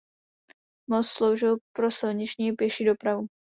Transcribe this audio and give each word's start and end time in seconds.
Most 0.87 1.09
sloužil 1.11 1.57
pro 1.75 1.91
silniční 1.91 2.47
i 2.47 2.51
pěší 2.53 2.85
dopravu. 2.85 3.27